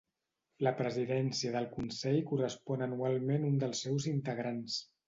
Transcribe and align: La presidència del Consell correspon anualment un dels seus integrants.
La 0.67 0.71
presidència 0.79 1.53
del 1.57 1.69
Consell 1.75 2.19
correspon 2.33 2.85
anualment 2.89 3.49
un 3.53 3.65
dels 3.67 3.89
seus 3.89 4.15
integrants. 4.19 4.85